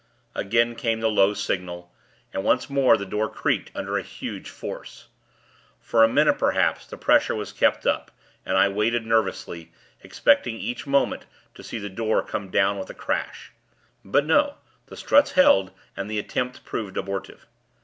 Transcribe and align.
Again 0.33 0.73
came 0.73 0.99
the 0.99 1.11
low 1.11 1.35
signal; 1.35 1.93
and, 2.33 2.43
once 2.43 2.71
more, 2.71 2.97
the 2.97 3.05
door 3.05 3.29
cracked, 3.29 3.69
under 3.75 3.99
a 3.99 4.01
huge 4.01 4.49
force. 4.49 5.09
For, 5.79 6.03
a 6.03 6.07
minute 6.07 6.39
perhaps, 6.39 6.87
the 6.87 6.97
pressure 6.97 7.35
was 7.35 7.53
kept 7.53 7.85
up; 7.85 8.09
and 8.43 8.57
I 8.57 8.67
waited, 8.67 9.05
nervously; 9.05 9.71
expecting 10.01 10.55
each 10.55 10.87
moment 10.87 11.27
to 11.53 11.61
see 11.61 11.77
the 11.77 11.87
door 11.87 12.23
come 12.23 12.49
down 12.49 12.79
with 12.79 12.89
a 12.89 12.95
crash. 12.95 13.51
But 14.03 14.25
no; 14.25 14.55
the 14.87 14.97
struts 14.97 15.33
held, 15.33 15.69
and 15.95 16.09
the 16.09 16.17
attempt 16.17 16.65
proved 16.65 16.97
abortive. 16.97 17.45